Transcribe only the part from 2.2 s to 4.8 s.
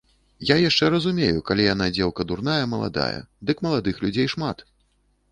дурная, маладая, дык маладых людзей шмат.